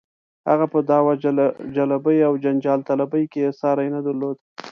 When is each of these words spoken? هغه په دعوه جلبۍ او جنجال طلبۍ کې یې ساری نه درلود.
هغه 0.49 0.65
په 0.73 0.79
دعوه 0.89 1.13
جلبۍ 1.75 2.17
او 2.27 2.33
جنجال 2.43 2.79
طلبۍ 2.89 3.23
کې 3.31 3.39
یې 3.45 3.51
ساری 3.61 3.87
نه 3.95 3.99
درلود. 4.05 4.37